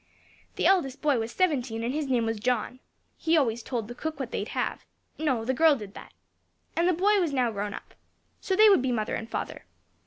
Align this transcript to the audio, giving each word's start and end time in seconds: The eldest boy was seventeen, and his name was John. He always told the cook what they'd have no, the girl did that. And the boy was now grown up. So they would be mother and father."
The 0.55 0.65
eldest 0.65 0.99
boy 1.03 1.19
was 1.19 1.31
seventeen, 1.31 1.83
and 1.83 1.93
his 1.93 2.07
name 2.07 2.25
was 2.25 2.39
John. 2.39 2.79
He 3.19 3.37
always 3.37 3.61
told 3.61 3.87
the 3.87 3.93
cook 3.93 4.19
what 4.19 4.31
they'd 4.31 4.47
have 4.47 4.83
no, 5.19 5.45
the 5.45 5.53
girl 5.53 5.75
did 5.75 5.93
that. 5.93 6.11
And 6.75 6.87
the 6.87 6.93
boy 6.93 7.19
was 7.19 7.33
now 7.33 7.51
grown 7.51 7.75
up. 7.75 7.93
So 8.39 8.55
they 8.55 8.67
would 8.67 8.81
be 8.81 8.91
mother 8.91 9.13
and 9.13 9.29
father." 9.29 9.63